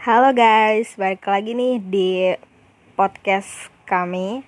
[0.00, 2.32] Halo guys, balik lagi nih di
[2.96, 4.40] podcast kami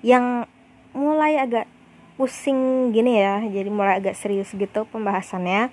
[0.00, 0.48] yang
[0.96, 1.68] mulai agak
[2.16, 5.68] pusing gini ya, jadi mulai agak serius gitu pembahasannya.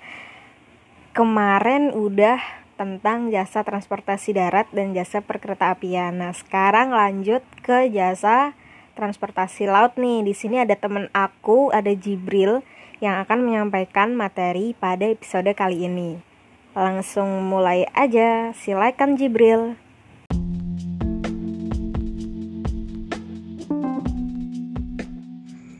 [1.16, 2.36] Kemarin udah
[2.76, 6.20] tentang jasa transportasi darat dan jasa perkereta apian.
[6.20, 8.52] Nah, sekarang lanjut ke jasa
[9.00, 10.28] transportasi laut nih.
[10.28, 12.60] Di sini ada temen aku, ada Jibril
[13.00, 16.35] yang akan menyampaikan materi pada episode kali ini.
[16.76, 19.80] Langsung mulai aja, silakan Jibril.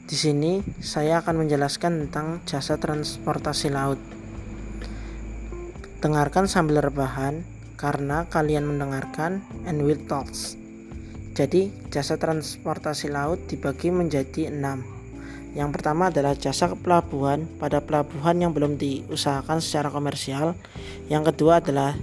[0.08, 4.00] Di sini saya akan menjelaskan tentang jasa transportasi laut.
[6.00, 7.44] Dengarkan sambil rebahan
[7.76, 10.56] karena kalian mendengarkan and will talks.
[11.36, 14.95] Jadi, jasa transportasi laut dibagi menjadi enam
[15.56, 20.52] yang pertama adalah jasa pelabuhan pada pelabuhan yang belum diusahakan secara komersial.
[21.08, 21.96] Yang kedua adalah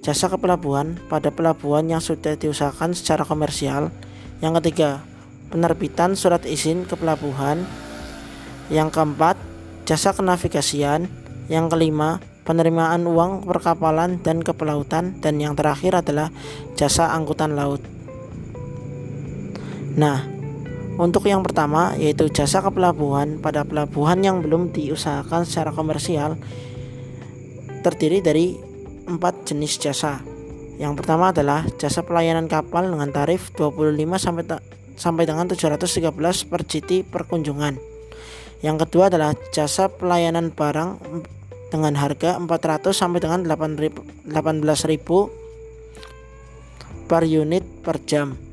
[0.00, 3.92] jasa kepelabuhan pada pelabuhan yang sudah diusahakan secara komersial.
[4.40, 5.04] Yang ketiga,
[5.52, 7.68] penerbitan surat izin kepelabuhan.
[8.72, 9.36] Yang keempat,
[9.84, 11.12] jasa kenavigasian.
[11.52, 16.32] Yang kelima, penerimaan uang perkapalan dan kepelautan dan yang terakhir adalah
[16.80, 17.84] jasa angkutan laut.
[20.00, 20.35] Nah,
[20.96, 26.40] untuk yang pertama yaitu jasa kepelabuhan pada pelabuhan yang belum diusahakan secara komersial
[27.84, 28.56] terdiri dari
[29.06, 30.24] empat jenis jasa.
[30.76, 34.44] Yang pertama adalah jasa pelayanan kapal dengan tarif 25 sampai
[34.96, 37.76] sampai dengan 713 per GT per kunjungan.
[38.64, 40.96] Yang kedua adalah jasa pelayanan barang
[41.68, 44.32] dengan harga 400 sampai dengan 18.000
[47.06, 48.45] per unit per jam.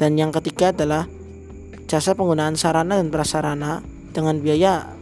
[0.00, 1.04] Dan yang ketiga adalah
[1.84, 3.84] jasa penggunaan sarana dan prasarana
[4.16, 4.96] dengan biaya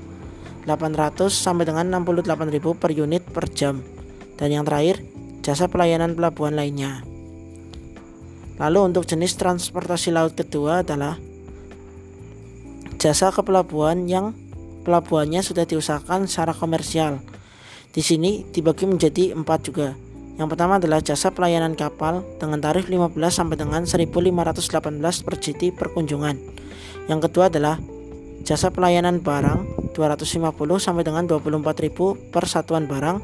[0.67, 3.79] 800 sampai dengan 68.000 per unit per jam.
[4.35, 5.07] Dan yang terakhir,
[5.47, 7.07] jasa pelayanan pelabuhan lainnya.
[8.59, 11.15] Lalu untuk jenis transportasi laut kedua adalah
[12.99, 14.35] jasa kepelabuhan yang
[14.83, 17.23] pelabuhannya sudah diusahakan secara komersial.
[17.95, 19.95] Di sini dibagi menjadi empat juga,
[20.39, 25.91] yang pertama adalah jasa pelayanan kapal dengan tarif 15 sampai dengan 1518 per GT per
[25.91, 26.39] kunjungan.
[27.11, 27.83] Yang kedua adalah
[28.47, 33.19] jasa pelayanan barang 250 sampai dengan 24.000 per satuan barang.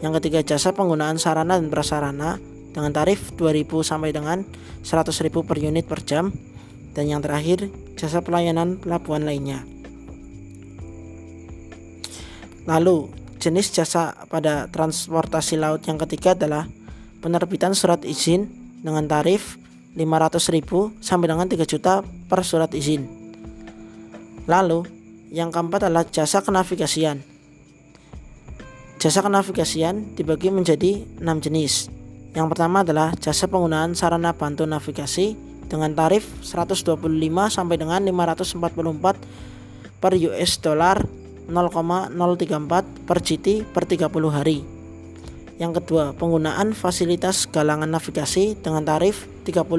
[0.00, 2.40] Yang ketiga jasa penggunaan sarana dan prasarana
[2.72, 4.48] dengan tarif 2000 sampai dengan
[4.80, 6.32] 100.000 per unit per jam.
[6.96, 7.68] Dan yang terakhir
[8.00, 9.68] jasa pelayanan pelabuhan lainnya.
[12.64, 16.64] Lalu Jenis jasa pada transportasi laut yang ketiga adalah
[17.20, 18.48] penerbitan surat izin
[18.80, 19.60] dengan tarif
[19.92, 20.64] 500.000
[21.04, 23.04] sampai dengan 3 juta per surat izin.
[24.48, 24.88] Lalu,
[25.28, 27.20] yang keempat adalah jasa kenavigasian.
[28.96, 31.92] Jasa kenavigasian dibagi menjadi 6 jenis.
[32.32, 35.36] Yang pertama adalah jasa penggunaan sarana bantu navigasi
[35.68, 36.96] dengan tarif 125
[37.52, 44.64] sampai dengan 544 per US dollar 0,034 per GT per 30 hari.
[45.54, 49.70] Yang kedua, penggunaan fasilitas galangan navigasi dengan tarif 30.000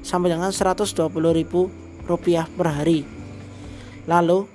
[0.00, 3.04] sampai dengan 120.000 rupiah per hari.
[4.08, 4.48] Lalu,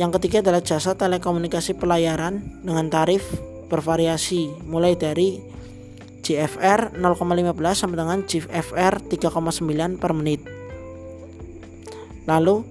[0.00, 3.26] yang ketiga adalah jasa telekomunikasi pelayaran dengan tarif
[3.68, 5.36] bervariasi mulai dari
[6.24, 10.40] GFR 0,15 sampai dengan GFR 3,9 per menit.
[12.24, 12.62] Lalu,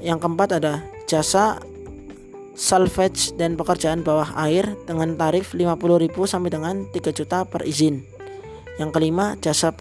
[0.00, 1.60] yang keempat ada jasa
[2.62, 8.06] salvage dan pekerjaan bawah air dengan tarif 50.000 sampai dengan 3 juta per izin.
[8.78, 9.74] Yang kelima, jasa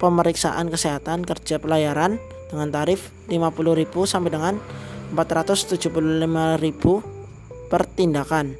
[0.00, 2.16] pemeriksaan kesehatan kerja pelayaran
[2.48, 4.56] dengan tarif 50.000 sampai dengan
[5.12, 8.56] 475.000 per tindakan.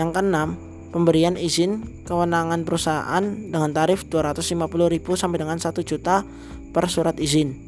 [0.00, 0.56] Yang keenam,
[0.88, 6.24] pemberian izin kewenangan perusahaan dengan tarif 250.000 sampai dengan 1 juta
[6.72, 7.60] per surat izin.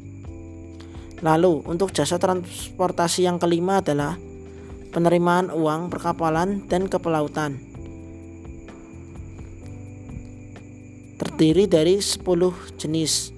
[1.21, 4.24] Lalu, untuk jasa transportasi yang kelima adalah
[4.95, 7.59] penerimaan uang perkapalan dan kepelautan.
[11.19, 12.23] Terdiri dari 10
[12.79, 13.35] jenis.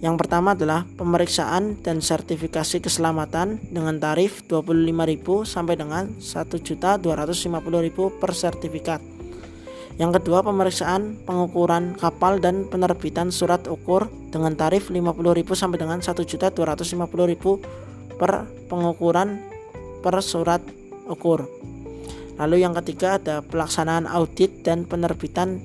[0.00, 9.02] Yang pertama adalah pemeriksaan dan sertifikasi keselamatan dengan tarif 25.000 sampai dengan 1.250.000 per sertifikat.
[10.00, 18.16] Yang kedua, pemeriksaan pengukuran kapal dan penerbitan surat ukur dengan tarif 50.000 sampai dengan 1.250.000
[18.16, 19.49] per pengukuran
[20.00, 20.60] per surat
[21.06, 21.46] ukur.
[22.40, 25.60] Lalu yang ketiga ada pelaksanaan audit dan penerbitan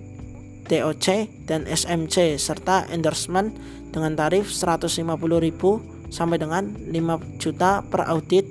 [0.68, 3.54] TOC dan SMC serta endorsement
[3.94, 8.44] dengan tarif 150.000 sampai dengan 5 juta per audit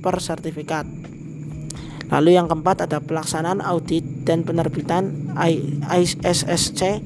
[0.00, 0.86] per sertifikat.
[2.06, 7.02] Lalu yang keempat ada pelaksanaan audit dan penerbitan ISSC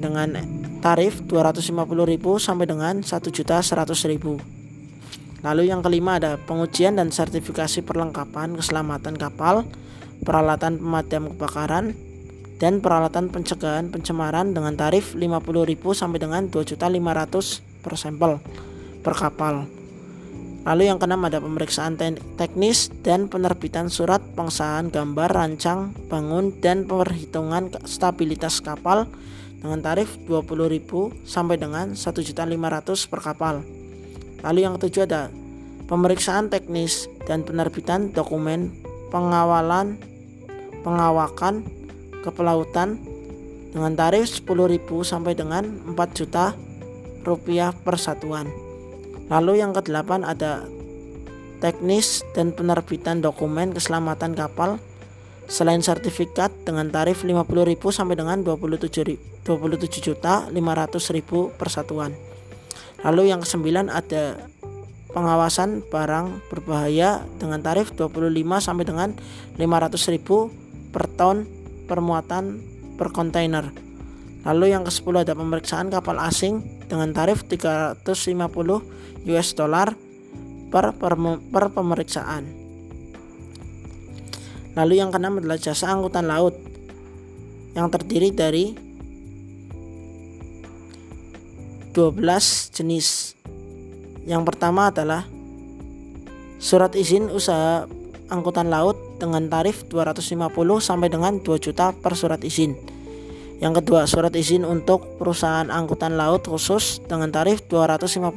[0.00, 0.32] dengan
[0.80, 1.76] tarif 250.000
[2.40, 4.65] sampai dengan 1.100.000.
[5.44, 9.68] Lalu yang kelima ada pengujian dan sertifikasi perlengkapan keselamatan kapal,
[10.24, 11.92] peralatan pemadam kebakaran,
[12.56, 18.40] dan peralatan pencegahan pencemaran dengan tarif 50.000 sampai dengan 2.500 per sampel
[19.04, 19.68] per kapal.
[20.66, 21.94] Lalu yang keenam ada pemeriksaan
[22.34, 29.06] teknis dan penerbitan surat pengsahan gambar rancang bangun dan perhitungan stabilitas kapal
[29.62, 30.82] dengan tarif 20.000
[31.22, 33.62] sampai dengan 1.500 per kapal.
[34.46, 35.28] Lalu yang ketujuh ada
[35.90, 38.70] pemeriksaan teknis dan penerbitan dokumen
[39.10, 39.98] pengawalan
[40.86, 41.66] pengawakan
[42.22, 43.02] kepelautan
[43.74, 46.54] dengan tarif 10.000 sampai dengan 4 juta
[47.26, 48.46] rupiah per satuan.
[49.26, 50.62] Lalu yang kedelapan ada
[51.58, 54.78] teknis dan penerbitan dokumen keselamatan kapal
[55.50, 57.42] selain sertifikat dengan tarif 50.000
[57.90, 62.35] sampai dengan 27 27 juta 500 ribu persatuan.
[63.04, 64.48] Lalu yang kesembilan ada
[65.12, 69.16] pengawasan barang berbahaya dengan tarif 25 sampai dengan
[69.56, 70.52] 500 ribu
[70.92, 71.48] per ton
[71.88, 72.60] permuatan
[73.00, 73.72] per kontainer.
[74.46, 78.06] Lalu yang ke-10 ada pemeriksaan kapal asing dengan tarif 350
[79.26, 79.96] US dollar
[80.70, 81.12] per, per,
[81.50, 82.46] per pemeriksaan.
[84.76, 86.54] Lalu yang keenam adalah jasa angkutan laut
[87.72, 88.85] yang terdiri dari
[91.96, 93.32] 12 jenis.
[94.28, 95.24] Yang pertama adalah
[96.60, 97.88] surat izin usaha
[98.28, 100.52] angkutan laut dengan tarif 250
[100.84, 102.76] sampai dengan 2 juta per surat izin.
[103.56, 108.28] Yang kedua, surat izin untuk perusahaan angkutan laut khusus dengan tarif 250.000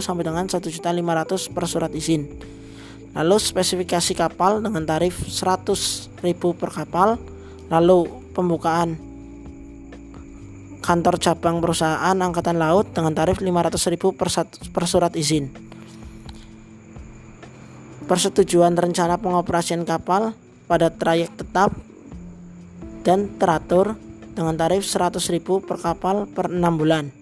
[0.00, 2.24] sampai dengan 1.500 per surat izin.
[3.12, 6.16] Lalu spesifikasi kapal dengan tarif 100.000
[6.56, 7.20] per kapal.
[7.68, 9.11] Lalu pembukaan
[10.82, 14.28] kantor cabang perusahaan angkatan laut dengan tarif 500.000 per,
[14.74, 15.48] per surat izin.
[18.10, 20.34] Persetujuan rencana pengoperasian kapal
[20.66, 21.70] pada trayek tetap
[23.06, 23.94] dan teratur
[24.34, 27.14] dengan tarif 100.000 per kapal per 6 bulan.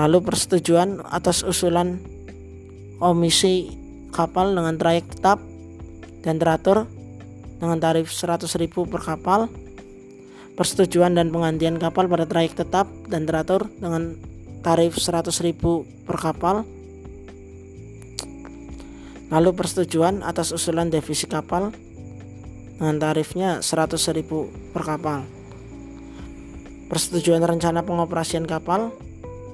[0.00, 2.00] Lalu persetujuan atas usulan
[2.96, 3.76] komisi
[4.16, 5.44] kapal dengan trayek tetap
[6.24, 6.88] dan teratur
[7.60, 8.48] dengan tarif 100.000
[8.88, 9.52] per kapal.
[10.56, 14.16] Persetujuan dan penggantian kapal pada trayek tetap dan teratur dengan
[14.64, 15.54] tarif 100.000
[16.08, 16.64] per kapal.
[19.30, 21.70] Lalu persetujuan atas usulan devisi kapal
[22.80, 24.26] dengan tarifnya 100.000
[24.74, 25.22] per kapal.
[26.90, 28.90] Persetujuan rencana pengoperasian kapal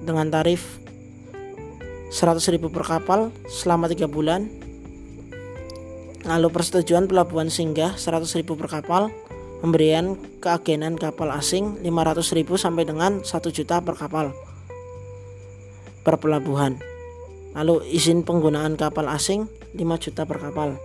[0.00, 0.80] dengan tarif
[2.08, 4.48] 100.000 per kapal selama 3 bulan.
[6.26, 9.14] Lalu persetujuan pelabuhan singgah 100.000 per kapal,
[9.62, 14.34] pemberian keagenan kapal asing 500.000 sampai dengan 1 juta per kapal
[16.06, 16.78] per pelabuhan.
[17.58, 20.78] Lalu izin penggunaan kapal asing 5 juta per kapal.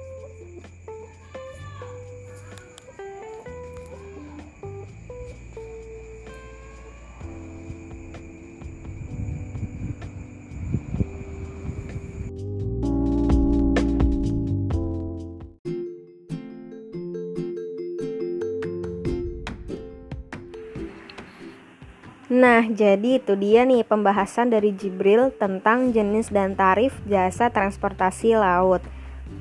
[22.31, 28.79] Nah, jadi itu dia nih pembahasan dari Jibril tentang jenis dan tarif jasa transportasi laut.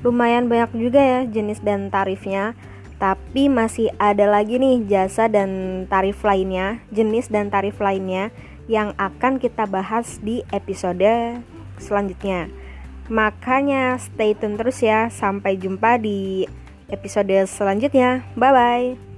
[0.03, 2.51] Lumayan banyak juga ya jenis dan tarifnya,
[2.99, 8.27] tapi masih ada lagi nih jasa dan tarif lainnya, jenis dan tarif lainnya
[8.67, 11.39] yang akan kita bahas di episode
[11.79, 12.51] selanjutnya.
[13.07, 16.43] Makanya stay tune terus ya, sampai jumpa di
[16.91, 18.27] episode selanjutnya.
[18.35, 19.10] Bye bye.